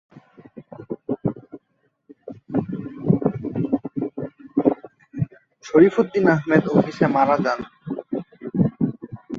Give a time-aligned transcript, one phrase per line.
[5.63, 7.59] শরীফ উদ্দিন আহমেদ অফিসে মারা যান।